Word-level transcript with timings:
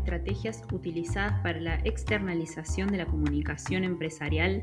estrategias 0.00 0.62
utilizadas 0.72 1.34
para 1.42 1.60
la 1.60 1.74
externalización 1.84 2.88
de 2.88 2.98
la 2.98 3.06
comunicación 3.06 3.84
empresarial 3.84 4.62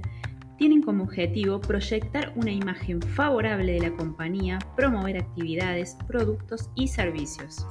tienen 0.57 0.81
como 0.81 1.03
objetivo 1.03 1.61
proyectar 1.61 2.33
una 2.35 2.51
imagen 2.51 2.99
favorable 3.01 3.73
de 3.73 3.81
la 3.81 3.95
compañía, 3.95 4.57
promover 4.75 5.17
actividades, 5.17 5.95
productos 6.07 6.71
y 6.75 6.87
servicios. 6.87 7.67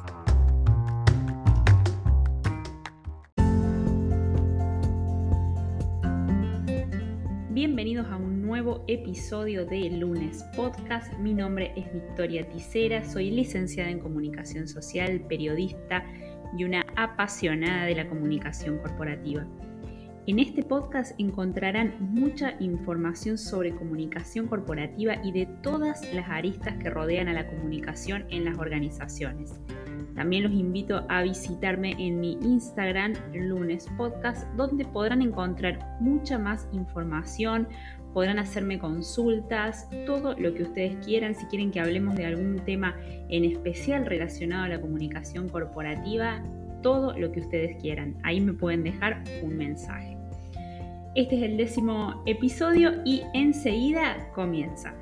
Bienvenidos 7.51 8.07
a 8.13 8.17
un 8.17 8.43
nuevo 8.43 8.85
episodio 8.87 9.67
de 9.67 9.91
Lunes 9.91 10.45
Podcast. 10.55 11.13
Mi 11.19 11.35
nombre 11.35 11.73
es 11.75 11.93
Victoria 11.93 12.49
Ticera, 12.49 13.05
soy 13.05 13.31
licenciada 13.31 13.91
en 13.91 13.99
comunicación 13.99 14.69
social, 14.69 15.21
periodista 15.29 16.05
y 16.59 16.65
una 16.65 16.87
apasionada 16.97 17.87
de 17.87 17.95
la 17.95 18.09
comunicación 18.09 18.79
corporativa. 18.79 19.47
En 20.27 20.41
este 20.41 20.65
podcast 20.65 21.13
encontrarán 21.19 21.95
mucha 22.01 22.57
información 22.59 23.39
sobre 23.39 23.75
comunicación 23.75 24.49
corporativa 24.49 25.15
y 25.23 25.31
de 25.31 25.47
todas 25.63 26.13
las 26.13 26.29
aristas 26.29 26.77
que 26.79 26.91
rodean 26.91 27.29
a 27.29 27.33
la 27.33 27.47
comunicación 27.47 28.25
en 28.31 28.45
las 28.45 28.59
organizaciones. 28.59 29.61
También 30.17 30.45
los 30.45 30.53
invito 30.53 31.05
a 31.09 31.23
visitarme 31.23 31.95
en 31.99 32.19
mi 32.21 32.33
Instagram, 32.43 33.13
lunes 33.35 33.87
podcast, 33.97 34.49
donde 34.57 34.87
podrán 34.87 35.21
encontrar 35.21 35.99
mucha 36.01 36.39
más 36.39 36.67
información, 36.73 37.69
podrán 38.15 38.39
hacerme 38.39 38.79
consultas, 38.79 39.89
todo 40.07 40.35
lo 40.39 40.55
que 40.55 40.63
ustedes 40.63 40.97
quieran, 41.05 41.35
si 41.35 41.45
quieren 41.47 41.71
que 41.71 41.81
hablemos 41.81 42.17
de 42.17 42.25
algún 42.25 42.57
tema 42.65 42.97
en 43.29 43.45
especial 43.45 44.07
relacionado 44.07 44.65
a 44.65 44.69
la 44.69 44.81
comunicación 44.81 45.51
corporativa, 45.51 46.43
todo 46.83 47.13
lo 47.19 47.31
que 47.31 47.41
ustedes 47.41 47.77
quieran. 47.83 48.17
Ahí 48.23 48.41
me 48.41 48.55
pueden 48.55 48.85
dejar 48.85 49.23
un 49.43 49.59
mensaje. 49.59 50.17
Este 51.15 51.37
es 51.37 51.43
el 51.43 51.57
décimo 51.59 52.23
episodio 52.25 53.03
y 53.05 53.23
enseguida 53.35 54.31
comienza. 54.35 54.95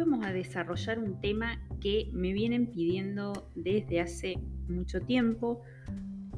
Vamos 0.00 0.24
a 0.24 0.32
desarrollar 0.32 0.98
un 0.98 1.20
tema 1.20 1.60
que 1.80 2.08
me 2.12 2.32
vienen 2.32 2.66
pidiendo 2.66 3.50
desde 3.54 4.00
hace 4.00 4.38
mucho 4.68 5.00
tiempo, 5.00 5.60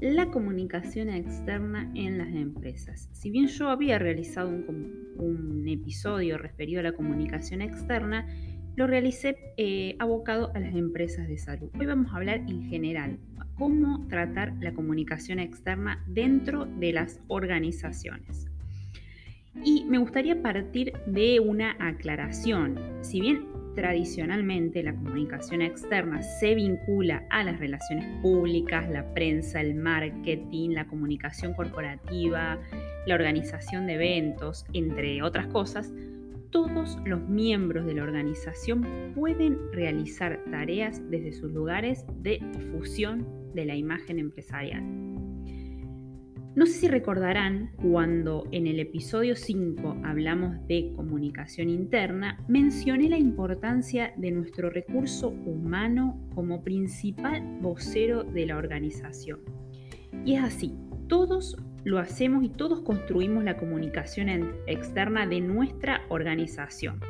la 0.00 0.30
comunicación 0.30 1.08
externa 1.08 1.90
en 1.94 2.18
las 2.18 2.34
empresas. 2.34 3.08
Si 3.12 3.30
bien 3.30 3.46
yo 3.46 3.68
había 3.68 3.98
realizado 3.98 4.48
un, 4.48 5.00
episodio 5.68 6.36
referido 6.38 6.80
a 6.80 6.82
la 6.82 6.92
comunicación 6.92 7.62
externa, 7.62 8.26
lo 8.74 8.86
realicé 8.86 9.36
eh, 9.56 9.96
abocado 10.00 10.50
a 10.54 10.60
las 10.60 10.74
empresas 10.74 11.28
de 11.28 11.38
salud. 11.38 11.70
Hoy 11.78 11.86
vamos 11.86 12.12
a 12.12 12.16
hablar 12.16 12.38
en 12.48 12.68
general 12.68 13.18
cómo 13.54 14.06
tratar 14.08 14.54
la 14.60 14.74
comunicación 14.74 15.38
externa 15.38 16.04
dentro 16.08 16.66
de 16.66 16.92
las 16.92 17.20
organizaciones. 17.28 18.52
Y 19.64 19.84
me 19.84 19.98
gustaría 19.98 20.42
partir 20.42 20.92
de 21.06 21.40
una 21.40 21.76
aclaración. 21.78 22.78
Si 23.02 23.20
bien 23.20 23.51
tradicionalmente 23.74 24.82
la 24.82 24.94
comunicación 24.94 25.62
externa 25.62 26.22
se 26.22 26.54
vincula 26.54 27.26
a 27.30 27.44
las 27.44 27.58
relaciones 27.58 28.06
públicas, 28.20 28.88
la 28.90 29.12
prensa, 29.14 29.60
el 29.60 29.74
marketing, 29.74 30.70
la 30.70 30.86
comunicación 30.86 31.54
corporativa, 31.54 32.58
la 33.06 33.14
organización 33.14 33.86
de 33.86 33.94
eventos, 33.94 34.64
entre 34.72 35.22
otras 35.22 35.46
cosas, 35.48 35.92
todos 36.50 36.98
los 37.06 37.26
miembros 37.28 37.86
de 37.86 37.94
la 37.94 38.02
organización 38.02 39.12
pueden 39.14 39.58
realizar 39.72 40.44
tareas 40.50 41.00
desde 41.10 41.32
sus 41.32 41.50
lugares 41.50 42.04
de 42.20 42.40
difusión 42.58 43.26
de 43.54 43.64
la 43.64 43.74
imagen 43.74 44.18
empresarial. 44.18 45.01
No 46.54 46.66
sé 46.66 46.72
si 46.72 46.88
recordarán 46.88 47.70
cuando 47.80 48.46
en 48.52 48.66
el 48.66 48.78
episodio 48.78 49.36
5 49.36 50.02
hablamos 50.04 50.54
de 50.68 50.92
comunicación 50.94 51.70
interna, 51.70 52.44
mencioné 52.46 53.08
la 53.08 53.16
importancia 53.16 54.12
de 54.18 54.32
nuestro 54.32 54.68
recurso 54.68 55.30
humano 55.30 56.20
como 56.34 56.62
principal 56.62 57.42
vocero 57.62 58.22
de 58.22 58.44
la 58.44 58.58
organización. 58.58 59.40
Y 60.26 60.34
es 60.34 60.42
así, 60.42 60.74
todos 61.08 61.56
lo 61.84 61.98
hacemos 61.98 62.44
y 62.44 62.50
todos 62.50 62.82
construimos 62.82 63.44
la 63.44 63.56
comunicación 63.56 64.28
externa 64.66 65.26
de 65.26 65.40
nuestra 65.40 66.02
organización. 66.10 67.00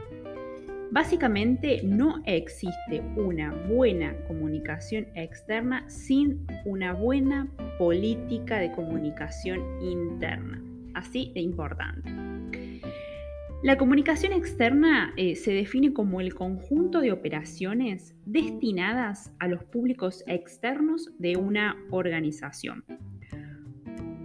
Básicamente 0.93 1.81
no 1.83 2.23
existe 2.27 3.01
una 3.17 3.51
buena 3.67 4.15
comunicación 4.27 5.07
externa 5.15 5.89
sin 5.89 6.47
una 6.67 6.93
buena 6.93 7.51
política 7.79 8.59
de 8.59 8.73
comunicación 8.73 9.59
interna. 9.81 10.63
Así 10.93 11.33
de 11.35 11.41
importante. 11.41 12.11
La 13.63 13.79
comunicación 13.79 14.35
externa 14.35 15.15
eh, 15.17 15.35
se 15.35 15.55
define 15.55 15.95
como 15.95 16.21
el 16.21 16.35
conjunto 16.35 17.01
de 17.01 17.11
operaciones 17.11 18.15
destinadas 18.27 19.33
a 19.39 19.49
los 19.49 19.65
públicos 19.65 20.23
externos 20.27 21.11
de 21.19 21.39
una 21.39 21.75
organización. 21.91 22.85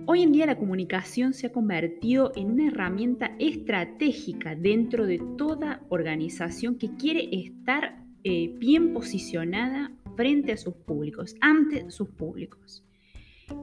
Hoy 0.10 0.22
en 0.22 0.32
día 0.32 0.46
la 0.46 0.58
comunicación 0.58 1.34
se 1.34 1.48
ha 1.48 1.52
convertido 1.52 2.32
en 2.38 2.52
una 2.52 2.68
herramienta 2.68 3.36
estratégica 3.40 4.56
dentro 4.56 5.06
de 5.06 5.20
toda 5.38 5.82
organización 5.90 6.78
que 6.78 6.96
quiere 6.96 7.28
estar 7.30 8.06
eh, 8.24 8.54
bien 8.58 8.94
posicionada 8.94 9.92
frente 10.16 10.54
a 10.54 10.58
sus 10.58 10.76
públicos, 10.76 11.36
ante 11.42 11.92
sus 11.92 12.08
públicos. 12.08 12.86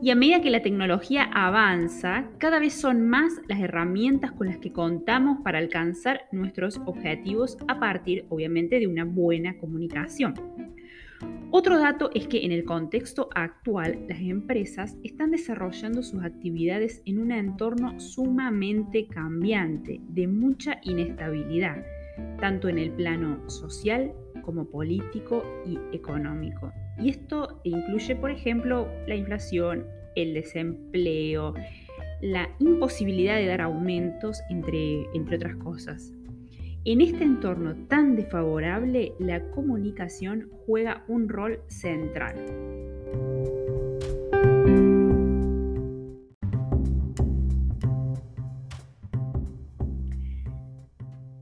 Y 0.02 0.10
a 0.10 0.14
medida 0.14 0.42
que 0.42 0.50
la 0.50 0.60
tecnología 0.60 1.22
avanza, 1.32 2.28
cada 2.36 2.58
vez 2.58 2.74
son 2.74 3.08
más 3.08 3.40
las 3.48 3.60
herramientas 3.60 4.32
con 4.32 4.46
las 4.46 4.58
que 4.58 4.70
contamos 4.70 5.38
para 5.42 5.56
alcanzar 5.56 6.26
nuestros 6.30 6.76
objetivos 6.84 7.56
a 7.68 7.80
partir, 7.80 8.26
obviamente, 8.28 8.78
de 8.78 8.86
una 8.86 9.06
buena 9.06 9.56
comunicación. 9.56 10.34
Otro 11.56 11.78
dato 11.78 12.10
es 12.14 12.26
que 12.26 12.44
en 12.44 12.50
el 12.50 12.64
contexto 12.64 13.28
actual 13.32 14.06
las 14.08 14.20
empresas 14.20 14.96
están 15.04 15.30
desarrollando 15.30 16.02
sus 16.02 16.24
actividades 16.24 17.00
en 17.06 17.20
un 17.20 17.30
entorno 17.30 18.00
sumamente 18.00 19.06
cambiante, 19.06 20.00
de 20.08 20.26
mucha 20.26 20.80
inestabilidad, 20.82 21.86
tanto 22.40 22.68
en 22.68 22.78
el 22.78 22.90
plano 22.90 23.48
social 23.48 24.12
como 24.42 24.64
político 24.64 25.44
y 25.64 25.78
económico. 25.94 26.72
Y 26.98 27.10
esto 27.10 27.60
incluye, 27.62 28.16
por 28.16 28.32
ejemplo, 28.32 28.88
la 29.06 29.14
inflación, 29.14 29.86
el 30.16 30.34
desempleo, 30.34 31.54
la 32.20 32.50
imposibilidad 32.58 33.36
de 33.36 33.46
dar 33.46 33.60
aumentos, 33.60 34.40
entre, 34.50 35.06
otras 35.36 35.54
cosas. 35.58 36.12
En 36.86 37.00
este 37.00 37.24
entorno 37.24 37.74
tan 37.88 38.14
desfavorable, 38.14 39.14
la 39.18 39.50
comunicación 39.52 40.50
juega 40.66 41.02
un 41.08 41.30
rol 41.30 41.60
central. 41.68 42.36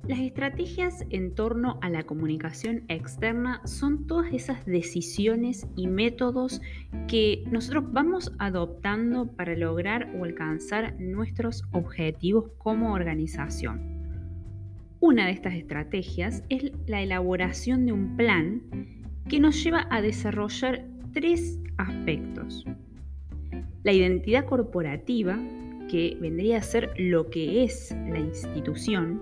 Las 0.07 0.21
estrategias 0.21 1.05
en 1.11 1.35
torno 1.35 1.81
a 1.83 1.91
la 1.91 2.05
comunicación 2.05 2.85
externa 2.87 3.67
son 3.67 4.07
todas 4.07 4.33
esas 4.33 4.65
decisiones 4.65 5.67
y 5.75 5.89
métodos 5.89 6.61
que 7.09 7.43
nosotros 7.51 7.93
vamos 7.93 8.33
adoptando 8.39 9.33
para 9.33 9.57
lograr 9.57 10.15
o 10.17 10.25
alcanzar 10.25 11.01
nuestros 11.01 11.65
objetivos 11.73 12.53
como 12.59 12.93
organización. 12.93 13.92
Una 15.03 15.27
de 15.27 15.33
estas 15.33 15.55
estrategias 15.55 16.45
es 16.49 16.71
la 16.87 17.03
elaboración 17.03 17.87
de 17.87 17.93
un 17.93 18.17
plan 18.17 18.63
que 19.29 19.41
nos 19.41 19.61
lleva 19.61 19.89
a 19.91 20.01
desarrollar 20.01 20.85
tres 21.13 21.59
aspectos. 21.77 22.65
La 23.83 23.93
identidad 23.93 24.45
corporativa, 24.45 25.41
que 25.91 26.17
vendría 26.21 26.59
a 26.59 26.63
ser 26.63 26.93
lo 26.97 27.31
que 27.31 27.65
es 27.65 27.93
la 28.11 28.21
institución, 28.21 29.21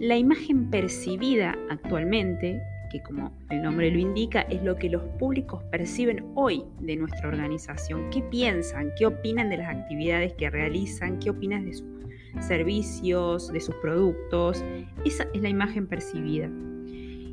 la 0.00 0.16
imagen 0.16 0.70
percibida 0.70 1.54
actualmente, 1.68 2.62
que 2.90 3.02
como 3.02 3.36
el 3.50 3.60
nombre 3.60 3.90
lo 3.90 3.98
indica, 3.98 4.40
es 4.40 4.62
lo 4.62 4.76
que 4.76 4.88
los 4.88 5.02
públicos 5.18 5.62
perciben 5.64 6.24
hoy 6.34 6.64
de 6.80 6.96
nuestra 6.96 7.28
organización, 7.28 8.08
qué 8.08 8.22
piensan, 8.22 8.90
qué 8.98 9.04
opinan 9.04 9.50
de 9.50 9.58
las 9.58 9.68
actividades 9.68 10.32
que 10.32 10.48
realizan, 10.48 11.18
qué 11.18 11.28
opinan 11.28 11.66
de 11.66 11.74
sus 11.74 11.93
servicios, 12.40 13.52
de 13.52 13.60
sus 13.60 13.74
productos. 13.76 14.64
Esa 15.04 15.26
es 15.34 15.42
la 15.42 15.48
imagen 15.48 15.86
percibida. 15.86 16.50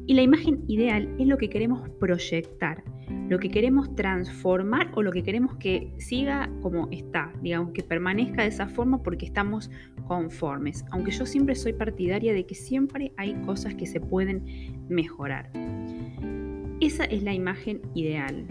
Y 0.08 0.14
la 0.14 0.24
imagen 0.24 0.64
ideal 0.68 1.08
es 1.20 1.28
lo 1.28 1.38
que 1.38 1.50
queremos 1.50 1.88
proyectar, 2.00 2.84
lo 3.30 3.40
que 3.40 3.50
queremos 3.50 3.96
transformar 3.96 4.92
o 4.96 5.04
lo 5.04 5.12
que 5.12 5.24
queremos 5.24 5.56
que 5.56 5.94
siga 5.98 6.52
como 6.62 6.90
está, 6.92 7.32
digamos, 7.42 7.72
que 7.72 7.84
permanezca 7.84 8.42
de 8.42 8.50
esa 8.50 8.68
forma 8.68 9.04
porque 9.04 9.26
estamos 9.26 9.70
conformes. 10.08 10.84
Aunque 10.92 11.12
yo 11.12 11.26
siempre 11.26 11.56
soy 11.56 11.74
partidaria 11.74 12.34
de 12.34 12.46
que 12.46 12.56
siempre 12.56 13.14
hay 13.16 13.36
cosas 13.46 13.76
que 13.76 13.86
se 13.86 14.02
pueden 14.02 14.44
mejorar. 14.90 15.52
Esa 16.82 17.06
es 17.06 17.24
la 17.24 17.34
imagen 17.34 17.82
ideal, 17.94 18.46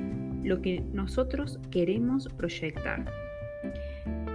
lo 0.45 0.63
que 0.63 0.83
nosotros 0.93 1.59
queremos 1.71 2.29
proyectar. 2.37 3.05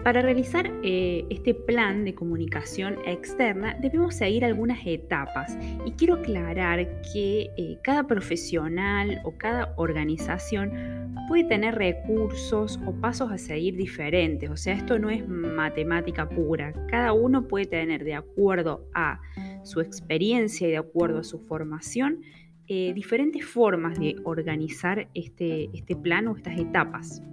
Para 0.06 0.22
realizar 0.22 0.72
eh, 0.84 1.26
este 1.32 1.56
plan 1.56 2.06
de 2.06 2.14
comunicación 2.14 3.00
externa 3.08 3.76
debemos 3.82 4.14
seguir 4.14 4.46
algunas 4.46 4.86
etapas. 4.86 5.58
Y 5.84 5.94
quiero 5.94 6.14
aclarar 6.14 7.02
que 7.12 7.50
eh, 7.58 7.80
cada 7.82 8.06
profesional 8.06 9.20
o 9.24 9.32
cada 9.36 9.74
organización 9.78 11.16
puede 11.28 11.46
tener 11.46 11.74
recursos 11.74 12.80
o 12.86 12.94
pasos 13.02 13.32
a 13.32 13.40
seguir 13.40 13.78
diferentes, 13.78 14.48
o 14.48 14.56
sea, 14.56 14.76
esto 14.76 15.00
no 15.00 15.10
es 15.10 15.28
matemática 15.28 16.30
pura, 16.30 16.72
cada 16.88 17.14
uno 17.14 17.48
puede 17.48 17.66
tener 17.66 18.04
de 18.04 18.14
acuerdo 18.14 18.88
a 18.94 19.20
su 19.64 19.82
experiencia 19.82 20.68
y 20.68 20.72
de 20.72 20.78
acuerdo 20.78 21.18
a 21.18 21.24
su 21.24 21.40
formación 21.40 22.22
eh, 22.68 22.94
diferentes 22.94 23.44
formas 23.44 24.00
de 24.00 24.18
organizar 24.24 25.08
este, 25.16 25.72
este 25.74 25.96
plan 25.96 26.28
o 26.28 26.36
estas 26.36 26.60
etapas 26.60 27.24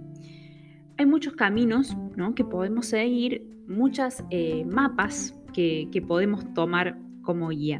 hay 0.97 1.05
muchos 1.05 1.33
caminos 1.33 1.95
que 2.35 2.43
podemos 2.43 2.87
seguir, 2.87 3.45
muchas 3.67 4.23
eh, 4.29 4.65
mapas 4.65 5.37
que, 5.53 6.03
podemos 6.07 6.53
tomar 6.53 6.97
como 7.21 7.49
guía. 7.49 7.79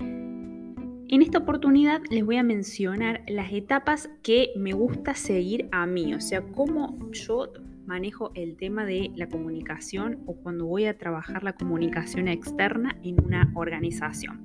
En 0.00 1.20
esta 1.20 1.38
oportunidad 1.38 2.00
les 2.10 2.24
voy 2.24 2.36
a 2.36 2.42
mencionar 2.42 3.22
las 3.28 3.52
etapas 3.52 4.10
que 4.22 4.50
me 4.56 4.72
gusta 4.72 5.14
seguir 5.14 5.68
a 5.72 5.86
mí, 5.86 6.14
o 6.14 6.20
sea, 6.20 6.42
cómo 6.42 6.98
yo 7.12 7.52
manejo 7.86 8.30
el 8.34 8.56
tema 8.56 8.86
de 8.86 9.10
la 9.14 9.28
comunicación 9.28 10.20
o 10.26 10.34
cuando 10.36 10.66
voy 10.66 10.86
a 10.86 10.96
trabajar 10.96 11.44
la 11.44 11.52
comunicación 11.54 12.28
externa 12.28 12.96
en 13.02 13.22
una 13.22 13.52
organización. 13.54 14.40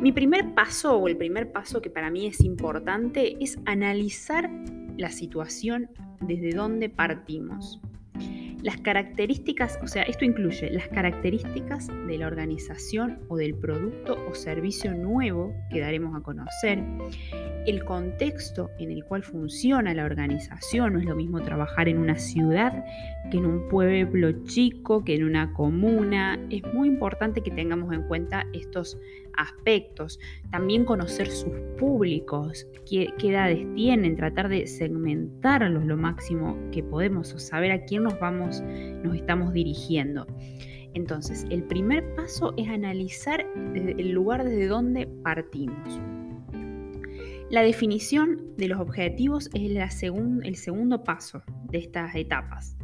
Mi 0.00 0.12
primer 0.12 0.54
paso 0.54 0.96
o 0.96 1.08
el 1.08 1.16
primer 1.16 1.52
paso 1.52 1.80
que 1.80 1.90
para 1.90 2.10
mí 2.10 2.26
es 2.26 2.40
importante 2.40 3.42
es 3.42 3.58
analizar 3.66 4.50
la 4.96 5.10
situación 5.10 5.88
desde 6.20 6.50
dónde 6.50 6.88
partimos. 6.88 7.80
Las 8.62 8.76
características, 8.78 9.78
o 9.82 9.86
sea, 9.86 10.02
esto 10.02 10.24
incluye 10.24 10.70
las 10.70 10.88
características 10.88 11.88
de 11.88 12.18
la 12.18 12.26
organización 12.26 13.20
o 13.28 13.36
del 13.36 13.54
producto 13.54 14.18
o 14.28 14.34
servicio 14.34 14.92
nuevo 14.94 15.54
que 15.70 15.80
daremos 15.80 16.14
a 16.14 16.22
conocer, 16.22 16.82
el 17.66 17.84
contexto 17.84 18.70
en 18.78 18.90
el 18.90 19.04
cual 19.04 19.22
funciona 19.22 19.94
la 19.94 20.04
organización, 20.04 20.94
no 20.94 20.98
es 20.98 21.06
lo 21.06 21.16
mismo 21.16 21.40
trabajar 21.40 21.88
en 21.88 21.98
una 21.98 22.16
ciudad 22.16 22.84
que 23.30 23.38
en 23.38 23.46
un 23.46 23.68
pueblo 23.68 24.44
chico, 24.44 25.04
que 25.04 25.14
en 25.14 25.24
una 25.24 25.52
comuna, 25.52 26.38
es 26.50 26.62
muy 26.74 26.88
importante 26.88 27.42
que 27.42 27.50
tengamos 27.50 27.92
en 27.92 28.02
cuenta 28.02 28.46
estos 28.52 28.98
aspectos, 29.36 30.18
también 30.50 30.84
conocer 30.84 31.28
sus 31.28 31.52
públicos, 31.78 32.66
qué, 32.88 33.12
edades 33.22 33.66
tienen, 33.74 34.16
tratar 34.16 34.48
de 34.48 34.66
segmentarlos 34.66 35.84
lo 35.84 35.96
máximo 35.96 36.58
que 36.72 36.82
podemos 36.82 37.32
o 37.34 37.38
saber 37.38 37.72
a 37.72 37.84
quién 37.84 38.02
nos 38.02 38.18
vamos, 38.18 38.49
nos 38.60 39.14
estamos 39.14 39.52
dirigiendo. 39.52 40.26
Entonces, 40.94 41.46
el 41.50 41.62
primer 41.62 42.14
paso 42.14 42.52
es 42.56 42.68
analizar 42.68 43.46
el 43.74 44.10
lugar 44.10 44.44
desde 44.44 44.66
donde 44.66 45.06
partimos. 45.22 46.00
La 47.50 47.62
definición 47.62 48.54
de 48.56 48.68
los 48.68 48.80
objetivos 48.80 49.50
es 49.54 49.62
el 49.62 50.56
segundo 50.56 51.04
paso 51.04 51.42
de 51.70 51.78
estas 51.78 52.14
etapas. 52.14 52.76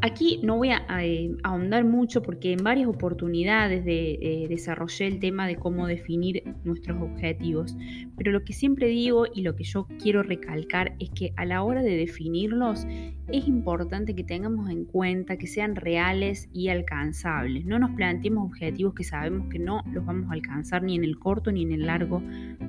Aquí 0.00 0.38
no 0.44 0.56
voy 0.56 0.70
a, 0.70 0.84
eh, 1.02 1.32
ahondar 1.42 1.84
mucho 1.84 2.22
porque 2.22 2.52
en 2.52 2.62
varias 2.62 2.88
oportunidades 2.88 3.84
de, 3.84 4.18
eh, 4.22 4.46
desarrollé 4.48 5.08
el 5.08 5.18
tema 5.18 5.48
de 5.48 5.56
cómo 5.56 5.88
definir 5.88 6.44
nuestros 6.62 7.02
objetivos, 7.02 7.76
pero 8.16 8.30
lo 8.30 8.44
que 8.44 8.52
siempre 8.52 8.86
digo 8.86 9.26
y 9.34 9.42
lo 9.42 9.56
que 9.56 9.64
yo 9.64 9.88
quiero 10.00 10.22
recalcar 10.22 10.94
es 11.00 11.10
que 11.10 11.32
a 11.34 11.44
la 11.44 11.64
hora 11.64 11.82
de 11.82 11.96
definirlos 11.96 12.86
es 13.26 13.48
importante 13.48 14.14
que 14.14 14.22
tengamos 14.22 14.70
en 14.70 14.84
cuenta 14.84 15.36
que 15.36 15.48
sean 15.48 15.74
reales 15.74 16.48
y 16.52 16.68
alcanzables. 16.68 17.66
No 17.66 17.80
nos 17.80 17.90
planteemos 17.90 18.46
objetivos 18.46 18.94
que 18.94 19.02
sabemos 19.02 19.48
que 19.48 19.58
no 19.58 19.82
los 19.92 20.06
vamos 20.06 20.30
a 20.30 20.34
alcanzar 20.34 20.84
ni 20.84 20.94
en 20.94 21.02
el 21.02 21.18
corto 21.18 21.50
ni 21.50 21.62
en 21.62 21.72
el 21.72 21.86
largo 21.86 22.22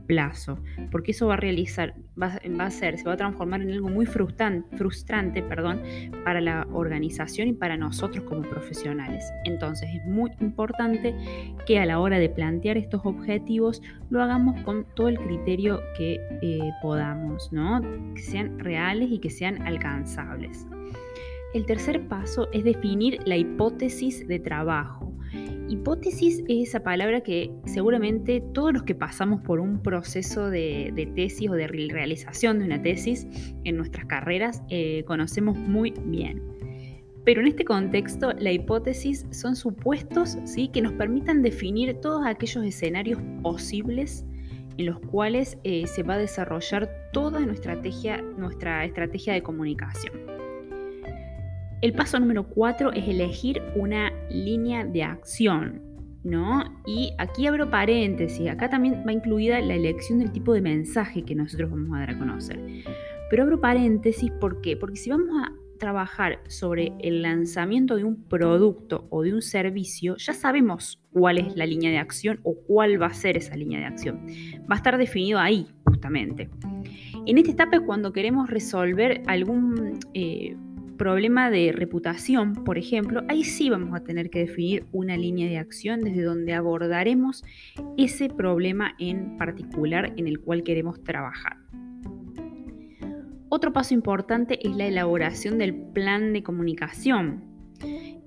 plazo, 0.08 0.58
porque 0.90 1.12
eso 1.12 1.28
va 1.28 1.36
a 1.36 1.38
realizar, 1.38 1.94
va, 2.20 2.40
a 2.60 2.72
ser, 2.72 2.98
se 2.98 3.04
va 3.04 3.14
a 3.14 3.18
transformar 3.18 3.62
en 3.62 3.72
algo 3.72 3.88
muy 3.88 4.08
frustrante, 4.08 4.76
frustrante 4.76 5.44
perdón, 5.44 5.82
para 6.24 6.42
la 6.42 6.68
organización 6.74 7.19
y 7.48 7.54
para 7.54 7.78
nosotros 7.78 8.24
como 8.26 8.42
profesionales. 8.42 9.32
Entonces 9.46 9.90
es 9.94 10.06
muy 10.06 10.32
importante 10.40 11.16
que 11.66 11.80
a 11.80 11.86
la 11.86 12.00
hora 12.00 12.20
de 12.20 12.30
plantear 12.30 12.78
estos 12.78 13.02
objetivos 13.04 13.82
lo 14.10 14.22
hagamos 14.22 14.62
con 14.64 14.86
todo 14.96 15.08
el 15.08 15.18
criterio 15.18 15.82
que 15.98 16.20
eh, 16.42 16.72
podamos, 16.82 17.52
¿no? 17.52 17.82
que 18.16 18.22
sean 18.22 18.60
reales 18.60 19.12
y 19.12 19.20
que 19.20 19.30
sean 19.30 19.62
alcanzables. 19.64 20.66
El 21.54 21.66
tercer 21.66 22.08
paso 22.08 22.48
es 22.52 22.64
definir 22.64 23.20
la 23.26 23.36
hipótesis 23.36 24.28
de 24.28 24.40
trabajo. 24.40 25.12
Hipótesis 25.68 26.44
es 26.48 26.70
esa 26.70 26.82
palabra 26.82 27.22
que 27.22 27.52
seguramente 27.66 28.42
todos 28.54 28.74
los 28.74 28.84
que 28.84 28.96
pasamos 28.96 29.42
por 29.42 29.60
un 29.60 29.82
proceso 29.82 30.50
de, 30.50 31.12
tesis 31.16 31.50
o 31.50 31.54
de 31.54 31.68
realización 31.68 32.60
de 32.60 32.66
una 32.66 32.82
tesis 32.82 33.28
en 33.64 33.78
nuestras 33.78 34.06
carreras 34.06 34.64
eh, 34.70 35.04
conocemos 35.06 35.58
muy 35.58 35.94
bien. 36.06 36.59
Pero 37.30 37.42
en 37.42 37.48
este 37.48 37.64
contexto, 37.64 38.34
la 38.40 38.52
hipótesis 38.52 39.24
son 39.30 39.56
supuestos 39.56 40.40
¿sí? 40.46 40.68
que 40.68 40.82
nos 40.82 40.94
permitan 40.94 41.44
definir 41.44 41.94
todos 42.02 42.26
aquellos 42.26 42.66
escenarios 42.66 43.20
posibles 43.44 44.26
en 44.80 44.88
los 44.88 45.00
cuales 45.00 45.56
eh, 45.64 45.86
se 45.86 46.02
va 46.02 46.16
a 46.16 46.18
desarrollar 46.18 46.90
toda 47.14 47.40
nuestra 47.42 47.74
estrategia, 48.84 49.34
de 49.34 49.44
comunicación. 49.44 50.12
El 51.84 51.94
paso 51.94 52.20
número 52.20 52.48
cuatro 52.48 52.92
es 52.94 53.08
elegir 53.08 53.62
una 53.76 54.12
línea 54.32 54.84
de 54.84 55.04
acción, 55.04 55.84
¿no? 56.24 56.82
Y 56.88 57.14
aquí 57.20 57.46
abro 57.46 57.70
paréntesis, 57.70 58.50
acá 58.50 58.72
también 58.72 59.04
va 59.08 59.14
incluida 59.14 59.62
la 59.62 59.76
elección 59.76 60.18
del 60.18 60.32
tipo 60.32 60.52
de 60.52 60.62
mensaje 60.62 61.22
que 61.22 61.36
nosotros 61.36 61.70
vamos 61.70 61.96
a 61.96 62.00
dar 62.00 62.10
a 62.10 62.18
conocer. 62.18 62.60
Pero 63.30 63.44
abro 63.44 63.62
paréntesis, 63.62 64.32
¿por 64.42 64.62
qué? 64.62 64.76
Porque 64.76 64.96
si 64.96 65.12
vamos 65.12 65.30
a 65.44 65.54
trabajar 65.80 66.42
sobre 66.48 66.94
el 67.00 67.24
lanzamiento 67.24 67.96
de 67.96 68.04
un 68.04 68.24
producto 68.24 69.08
o 69.10 69.24
de 69.24 69.34
un 69.34 69.42
servicio, 69.42 70.16
ya 70.18 70.34
sabemos 70.34 71.02
cuál 71.12 71.40
es 71.40 71.56
la 71.56 71.66
línea 71.66 71.90
de 71.90 71.98
acción 71.98 72.40
o 72.44 72.56
cuál 72.68 73.02
va 73.02 73.08
a 73.08 73.14
ser 73.14 73.38
esa 73.38 73.56
línea 73.56 73.80
de 73.80 73.86
acción. 73.86 74.28
Va 74.70 74.76
a 74.76 74.78
estar 74.78 74.98
definido 74.98 75.40
ahí, 75.40 75.68
justamente. 75.86 76.50
En 77.26 77.38
esta 77.38 77.52
etapa, 77.52 77.80
cuando 77.80 78.14
queremos 78.14 78.50
resolver 78.50 79.24
algún 79.26 80.00
eh, 80.14 80.56
problema 80.98 81.50
de 81.50 81.72
reputación, 81.72 82.54
por 82.66 82.78
ejemplo, 82.78 83.24
ahí 83.30 83.44
sí 83.44 83.70
vamos 83.70 83.96
a 83.96 84.04
tener 84.04 84.30
que 84.30 84.40
definir 84.40 84.86
una 84.92 85.18
línea 85.18 85.48
de 85.48 85.58
acción 85.58 86.02
desde 86.02 86.24
donde 86.24 86.54
abordaremos 86.54 87.44
ese 87.98 88.30
problema 88.30 88.96
en 89.00 89.38
particular 89.38 90.14
en 90.18 90.28
el 90.28 90.40
cual 90.42 90.62
queremos 90.64 91.02
trabajar. 91.04 91.58
Otro 93.50 93.74
paso 93.74 93.96
importante 93.96 94.66
es 94.66 94.76
la 94.76 94.86
elaboración 94.86 95.58
del 95.58 95.76
plan 95.76 96.34
de 96.34 96.44
comunicación. 96.44 97.44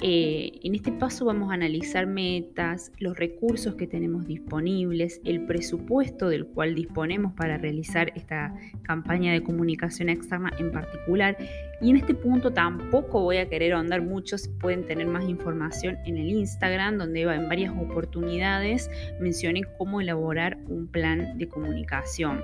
Eh, 0.00 0.58
en 0.64 0.74
este 0.74 0.90
paso 0.90 1.24
vamos 1.26 1.50
a 1.50 1.54
analizar 1.54 2.08
metas, 2.08 2.90
los 2.98 3.16
recursos 3.16 3.76
que 3.76 3.86
tenemos 3.86 4.26
disponibles, 4.26 5.20
el 5.24 5.46
presupuesto 5.46 6.28
del 6.28 6.46
cual 6.46 6.74
disponemos 6.74 7.34
para 7.34 7.56
realizar 7.56 8.12
esta 8.16 8.52
campaña 8.82 9.32
de 9.32 9.44
comunicación 9.44 10.08
externa 10.08 10.50
en 10.58 10.72
particular 10.72 11.36
y 11.82 11.90
en 11.90 11.96
este 11.96 12.14
punto 12.14 12.52
tampoco 12.52 13.22
voy 13.22 13.38
a 13.38 13.48
querer 13.48 13.72
ahondar 13.72 14.02
mucho, 14.02 14.36
pueden 14.60 14.86
tener 14.86 15.06
más 15.08 15.28
información 15.28 15.98
en 16.06 16.16
el 16.16 16.28
Instagram, 16.28 16.96
donde 16.96 17.22
en 17.22 17.48
varias 17.48 17.74
oportunidades 17.76 18.88
mencioné 19.20 19.62
cómo 19.78 20.00
elaborar 20.00 20.58
un 20.68 20.86
plan 20.86 21.36
de 21.38 21.48
comunicación. 21.48 22.40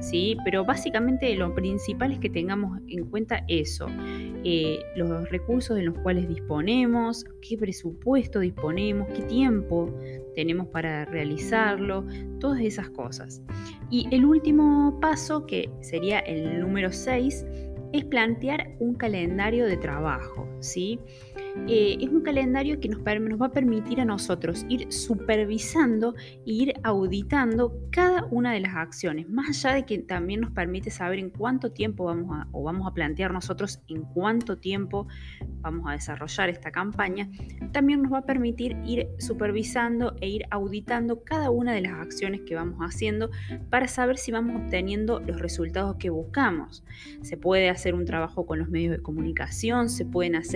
¿sí? 0.00 0.36
Pero 0.44 0.64
básicamente 0.64 1.34
lo 1.36 1.54
principal 1.54 2.12
es 2.12 2.18
que 2.18 2.28
tengamos 2.28 2.80
en 2.88 3.06
cuenta 3.06 3.44
eso, 3.48 3.86
eh, 4.44 4.78
los 4.94 5.28
recursos 5.30 5.74
de 5.76 5.84
los 5.84 5.96
cuales 5.98 6.28
disponemos, 6.28 7.24
qué 7.40 7.56
presupuesto 7.56 8.40
disponemos, 8.40 9.08
qué 9.14 9.22
tiempo 9.22 9.94
tenemos 10.34 10.66
para 10.68 11.06
realizarlo, 11.06 12.04
todas 12.40 12.60
esas 12.60 12.90
cosas. 12.90 13.42
Y 13.90 14.06
el 14.10 14.24
último 14.24 14.98
paso, 15.00 15.46
que 15.46 15.70
sería 15.80 16.18
el 16.20 16.60
número 16.60 16.92
6, 16.92 17.44
es 17.92 18.04
plantear 18.04 18.74
un 18.78 18.94
calendario 18.94 19.66
de 19.66 19.76
trabajo. 19.76 20.48
¿Sí? 20.62 20.98
Eh, 21.68 21.98
es 22.00 22.08
un 22.08 22.22
calendario 22.22 22.80
que 22.80 22.88
nos, 22.88 23.00
va 23.02 23.46
a 23.46 23.52
permitir 23.52 24.00
a 24.00 24.04
nosotros 24.04 24.64
ir 24.68 24.90
supervisando 24.90 26.14
e 26.46 26.52
ir 26.52 26.74
auditando 26.82 27.78
cada 27.90 28.24
una 28.30 28.52
de 28.52 28.60
las 28.60 28.74
acciones, 28.74 29.28
más 29.28 29.48
allá 29.50 29.74
de 29.76 29.84
que 29.84 29.98
también 29.98 30.40
nos 30.40 30.50
permite 30.52 30.90
saber 30.90 31.18
en 31.18 31.28
cuánto 31.28 31.70
tiempo 31.70 32.04
vamos 32.04 32.34
a, 32.34 32.48
o 32.52 32.62
vamos 32.62 32.86
a 32.86 32.94
plantear 32.94 33.32
nosotros 33.32 33.80
en 33.88 34.02
cuánto 34.02 34.58
tiempo 34.58 35.06
vamos 35.60 35.86
a 35.88 35.92
desarrollar 35.92 36.48
esta 36.48 36.70
campaña, 36.70 37.30
también 37.72 38.02
nos 38.02 38.12
va 38.12 38.18
a 38.18 38.26
permitir 38.26 38.76
ir 38.84 39.08
supervisando 39.18 40.16
e 40.20 40.28
ir 40.28 40.44
auditando 40.50 41.22
cada 41.22 41.50
una 41.50 41.72
de 41.72 41.82
las 41.82 41.92
acciones 41.92 42.40
que 42.46 42.54
vamos 42.54 42.78
haciendo 42.80 43.30
para 43.70 43.88
saber 43.88 44.16
si 44.16 44.32
vamos 44.32 44.62
obteniendo 44.62 45.20
los 45.20 45.40
resultados 45.40 45.96
que 45.96 46.10
buscamos. 46.10 46.84
Se 47.20 47.36
puede 47.36 47.68
hacer 47.68 47.94
un 47.94 48.04
trabajo 48.04 48.46
con 48.46 48.58
los 48.58 48.68
medios 48.68 48.96
de 48.96 49.02
comunicación, 49.02 49.88
se 49.88 50.04
pueden 50.04 50.34
hacer 50.34 50.51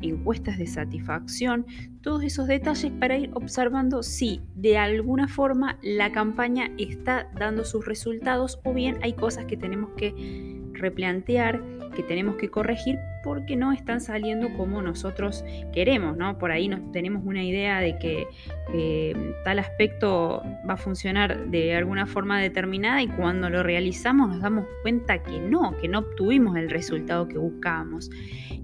encuestas 0.00 0.58
de 0.58 0.66
satisfacción, 0.66 1.66
todos 2.02 2.22
esos 2.22 2.46
detalles 2.46 2.92
para 2.92 3.18
ir 3.18 3.30
observando 3.34 4.02
si 4.02 4.40
de 4.54 4.78
alguna 4.78 5.28
forma 5.28 5.78
la 5.82 6.12
campaña 6.12 6.70
está 6.78 7.30
dando 7.38 7.64
sus 7.64 7.84
resultados 7.84 8.60
o 8.64 8.72
bien 8.72 8.98
hay 9.02 9.12
cosas 9.12 9.46
que 9.46 9.56
tenemos 9.56 9.90
que 9.96 10.59
replantear, 10.80 11.60
que 11.94 12.02
tenemos 12.02 12.36
que 12.36 12.48
corregir 12.48 12.98
porque 13.22 13.56
no 13.56 13.72
están 13.72 14.00
saliendo 14.00 14.52
como 14.56 14.80
nosotros 14.80 15.44
queremos, 15.72 16.16
¿no? 16.16 16.38
Por 16.38 16.50
ahí 16.52 16.68
nos, 16.68 16.90
tenemos 16.92 17.22
una 17.24 17.44
idea 17.44 17.80
de 17.80 17.98
que 17.98 18.26
eh, 18.72 19.34
tal 19.44 19.58
aspecto 19.58 20.42
va 20.68 20.74
a 20.74 20.76
funcionar 20.76 21.50
de 21.50 21.74
alguna 21.74 22.06
forma 22.06 22.40
determinada 22.40 23.02
y 23.02 23.08
cuando 23.08 23.50
lo 23.50 23.62
realizamos 23.62 24.28
nos 24.30 24.40
damos 24.40 24.64
cuenta 24.82 25.22
que 25.22 25.38
no, 25.38 25.76
que 25.78 25.88
no 25.88 26.00
obtuvimos 26.00 26.56
el 26.56 26.70
resultado 26.70 27.28
que 27.28 27.38
buscábamos. 27.38 28.10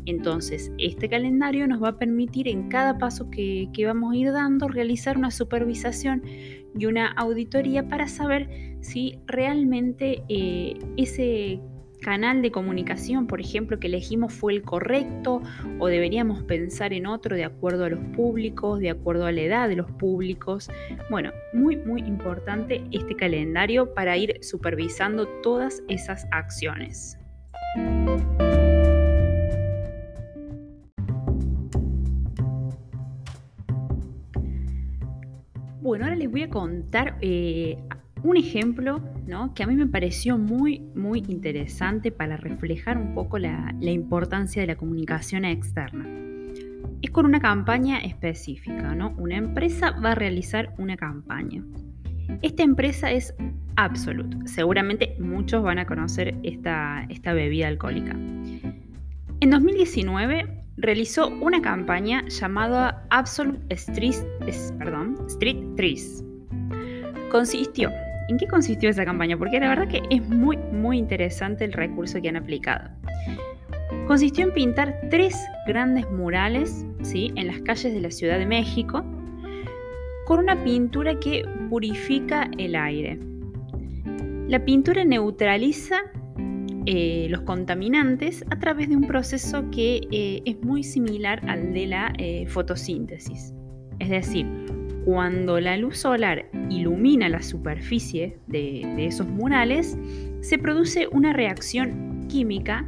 Entonces, 0.07 0.73
este 0.79 1.09
calendario 1.09 1.67
nos 1.67 1.83
va 1.83 1.89
a 1.89 1.99
permitir 1.99 2.49
en 2.49 2.69
cada 2.69 2.97
paso 2.97 3.29
que, 3.31 3.69
vamos 3.85 4.15
a 4.15 4.17
ir 4.17 4.33
dando 4.33 4.69
realizar 4.69 5.19
una 5.19 5.31
supervisación 5.31 6.23
y 6.79 6.87
una 6.87 7.09
auditoría 7.09 7.89
para 7.89 8.07
saber 8.07 8.49
si 8.81 9.19
realmente 9.27 10.23
eh, 10.29 10.79
ese 10.97 11.61
canal 12.01 12.43
de 12.43 12.51
comunicación, 12.51 13.27
por 13.27 13.41
ejemplo, 13.41 13.79
que 13.79 13.87
elegimos 13.87 14.33
fue 14.33 14.55
el 14.55 14.63
correcto 14.63 15.43
o 15.79 15.87
deberíamos 15.89 16.43
pensar 16.45 16.93
en 16.93 17.07
otro 17.07 17.37
de 17.37 17.45
acuerdo 17.45 17.85
a 17.85 17.91
los 17.91 18.05
públicos, 18.15 18.81
de 18.81 18.91
acuerdo 18.91 19.27
a 19.27 19.33
la 19.33 19.43
edad 19.43 19.69
de 19.69 19.77
los 19.77 19.91
públicos. 19.93 20.71
Bueno, 21.11 21.33
muy, 21.53 21.77
muy 21.77 22.01
importante 22.03 22.85
este 22.93 23.15
calendario 23.15 23.95
para 23.95 24.17
ir 24.17 24.39
supervisando 24.43 25.27
todas 25.43 25.83
esas 25.89 26.27
acciones. 26.31 27.19
Bueno, 35.87 36.07
ahora 36.07 36.17
les 36.17 36.29
voy 36.29 36.43
a 36.43 36.51
contar 36.51 37.17
eh, 37.21 37.79
un 38.23 38.37
ejemplo 38.37 39.01
¿no? 39.27 39.55
que 39.55 39.63
a 39.63 39.67
mí 39.67 39.75
me 39.75 39.87
pareció 39.87 40.39
muy, 40.39 40.81
muy 40.95 41.23
interesante 41.29 42.11
para 42.11 42.37
reflejar 42.37 42.99
un 42.99 43.15
poco 43.15 43.39
la, 43.39 43.75
importancia 43.81 44.63
de 44.63 44.69
la 44.69 44.77
comunicación 44.77 45.45
externa. 45.45 46.07
Es 47.03 47.11
con 47.11 47.27
una 47.27 47.41
campaña 47.41 47.99
específica, 47.99 48.95
¿no? 48.95 49.15
Una 49.19 49.37
empresa 49.37 49.91
va 49.91 50.13
a 50.13 50.15
realizar 50.15 50.75
una 50.79 50.97
campaña. 50.97 51.63
Esta 52.43 52.63
empresa 52.63 53.11
es 53.13 53.35
Absolute. 53.77 54.49
Seguramente 54.49 55.15
muchos 55.21 55.63
van 55.63 55.79
a 55.79 55.87
conocer 55.87 56.35
esta, 56.43 57.07
esta 57.11 57.35
bebida 57.35 57.69
alcohólica. 57.69 58.13
En 59.41 59.51
2019 59.51 60.65
realizó 60.79 61.29
una 61.29 61.61
campaña 61.61 62.27
llamada 62.29 63.07
Absolute 63.11 63.75
Street, 63.75 64.17
perdón, 64.79 65.19
Street 65.29 65.59
Trees. 65.77 66.25
Consistió 67.31 67.91
¿En 68.29 68.39
qué 68.39 68.47
consistió 68.47 68.91
esa 68.91 69.05
campaña? 69.05 69.37
Porque 69.37 69.61
la 69.61 69.69
verdad 69.69 69.89
que 69.89 70.03
es 70.11 70.27
muy, 70.29 70.57
muy 70.57 70.99
interesante 70.99 71.65
el 71.65 71.73
recurso 71.73 72.21
que 72.21 72.29
han 72.29 72.37
aplicado. 72.37 72.91
Consistió 74.07 74.45
en 74.45 74.53
pintar 74.53 75.01
tres 75.11 75.37
grandes 75.67 76.11
murales 76.11 76.85
¿sí? 77.03 77.33
en 77.37 77.49
las 77.49 77.61
calles 77.61 77.93
de 77.93 78.01
la 78.01 78.11
Ciudad 78.11 78.39
de 78.39 78.47
México 78.47 79.05
con 80.27 80.41
una 80.41 80.63
pintura 80.65 81.19
que 81.21 81.45
purifica 81.71 82.51
el 82.59 82.75
aire. 82.75 83.19
La 84.49 84.65
pintura 84.65 85.05
neutraliza 85.05 86.03
eh, 86.87 87.27
los 87.31 87.41
contaminantes 87.43 88.45
a 88.51 88.59
través 88.59 88.89
de 88.89 88.97
un 88.97 89.07
proceso 89.07 89.69
que 89.71 90.01
eh, 90.13 90.43
es 90.45 90.61
muy 90.63 90.85
similar 90.85 91.43
al 91.49 91.73
de 91.73 91.87
la 91.87 92.13
eh, 92.19 92.47
fotosíntesis. 92.47 93.53
Es 93.99 94.09
decir, 94.09 94.47
cuando 95.07 95.61
la 95.61 95.77
luz 95.77 95.99
solar 95.99 96.47
ilumina 96.69 97.29
la 97.29 97.41
superficie 97.41 98.41
de, 98.49 99.07
esos 99.07 99.25
murales, 99.29 99.97
se 100.41 100.59
produce 100.59 101.07
una 101.13 101.33
reacción 101.33 102.27
química 102.29 102.85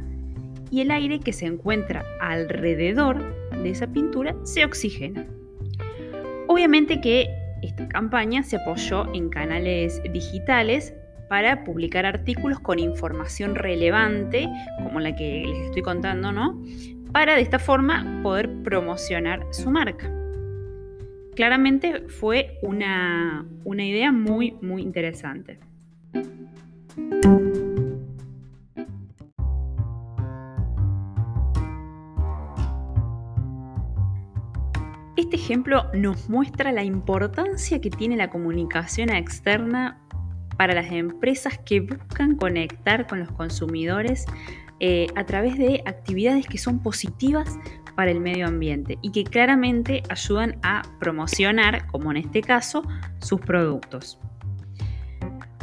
y 0.69 0.81
el 0.81 0.91
aire 0.91 1.21
que 1.21 1.31
se 1.31 1.45
encuentra 1.45 2.03
alrededor 2.19 3.23
de 3.63 3.69
esa 3.69 3.87
pintura 3.87 4.35
se 4.43 4.65
oxigena. 4.65 5.25
Obviamente 6.47 6.99
que 6.99 7.29
esta 7.61 7.87
campaña 7.87 8.43
se 8.43 8.57
apoyó 8.57 9.13
en 9.13 9.29
canales 9.29 10.01
digitales 10.11 10.93
para 11.29 11.63
publicar 11.63 12.05
artículos 12.05 12.59
con 12.59 12.79
información 12.79 13.55
relevante, 13.55 14.49
como 14.83 14.99
la 14.99 15.15
que 15.15 15.45
les 15.47 15.67
estoy 15.67 15.83
contando, 15.83 16.33
¿no? 16.33 16.61
Para 17.13 17.35
de 17.35 17.41
esta 17.41 17.59
forma 17.59 18.19
poder 18.23 18.49
promocionar 18.61 19.47
su 19.51 19.71
marca 19.71 20.18
claramente 21.39 22.01
fue 22.09 22.59
una, 22.61 23.45
idea 23.63 24.11
muy, 24.11 24.57
muy 24.61 24.81
interesante. 24.81 25.57
Este 35.15 35.37
ejemplo 35.37 35.85
nos 35.93 36.29
muestra 36.29 36.73
la 36.73 36.83
importancia 36.83 37.79
que 37.79 37.89
tiene 37.89 38.17
la 38.17 38.29
comunicación 38.29 39.07
externa 39.07 39.97
para 40.57 40.73
las 40.73 40.91
empresas 40.91 41.57
que 41.57 41.79
buscan 41.79 42.35
conectar 42.35 43.07
con 43.07 43.19
los 43.19 43.31
consumidores 43.31 44.25
eh, 44.79 45.07
a 45.15 45.25
través 45.25 45.57
de 45.57 45.81
actividades 45.85 46.47
que 46.47 46.57
son 46.57 46.79
positivas 46.79 47.57
para 47.95 48.11
el 48.11 48.19
medio 48.19 48.47
ambiente 48.47 48.97
y 49.01 49.11
que 49.11 49.23
claramente 49.23 50.03
ayudan 50.09 50.57
a 50.63 50.83
promocionar, 50.99 51.87
como 51.87 52.11
en 52.11 52.17
este 52.17 52.41
caso, 52.41 52.83
sus 53.19 53.41
productos. 53.41 54.19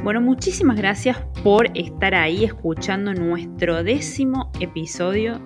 Bueno, 0.03 0.21
muchísimas 0.21 0.77
gracias 0.77 1.19
por 1.43 1.71
estar 1.75 2.15
ahí 2.15 2.45
escuchando 2.45 3.15
nuestro 3.15 3.83
décimo 3.83 4.53
episodio. 4.61 5.41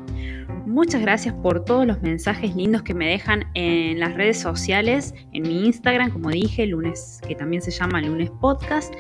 Muchas 0.70 1.02
gracias 1.02 1.34
por 1.34 1.64
todos 1.64 1.84
los 1.84 2.00
mensajes 2.00 2.54
lindos 2.54 2.84
que 2.84 2.94
me 2.94 3.08
dejan 3.08 3.44
en 3.54 3.98
las 3.98 4.14
redes 4.14 4.38
sociales, 4.38 5.16
en 5.32 5.42
mi 5.42 5.66
Instagram, 5.66 6.12
como 6.12 6.30
dije, 6.30 6.64
lunes, 6.64 7.20
que 7.26 7.34
también 7.34 7.60
se 7.60 7.72
llama 7.72 8.00
Lunes 8.00 8.30
Podcast. 8.40 8.94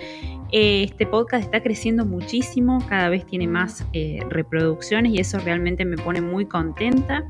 Este 0.50 1.06
podcast 1.06 1.44
está 1.44 1.62
creciendo 1.62 2.04
muchísimo, 2.04 2.84
cada 2.88 3.08
vez 3.08 3.24
tiene 3.24 3.46
más 3.46 3.86
eh, 3.92 4.18
reproducciones 4.30 5.12
y 5.12 5.20
eso 5.20 5.38
realmente 5.38 5.84
me 5.84 5.96
pone 5.96 6.20
muy 6.20 6.44
contenta. 6.44 7.24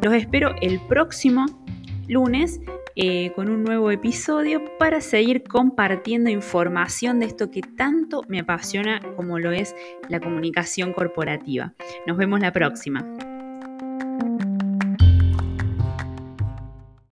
Los 0.00 0.14
espero 0.14 0.54
el 0.60 0.78
próximo 0.82 1.46
lunes 2.06 2.60
eh, 2.94 3.32
con 3.34 3.48
un 3.48 3.64
nuevo 3.64 3.90
episodio 3.90 4.62
para 4.78 5.00
seguir 5.00 5.42
compartiendo 5.42 6.30
información 6.30 7.18
de 7.18 7.26
esto 7.26 7.50
que 7.50 7.62
tanto 7.62 8.22
me 8.28 8.38
apasiona 8.38 9.00
como 9.16 9.40
lo 9.40 9.50
es 9.50 9.74
la 10.08 10.20
comunicación 10.20 10.92
corporativa. 10.92 11.74
Nos 12.06 12.16
vemos 12.16 12.38
la 12.38 12.52
próxima. 12.52 13.31